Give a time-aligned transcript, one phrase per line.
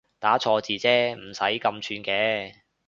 [0.17, 2.53] 打錯字啫唔使咁串嘅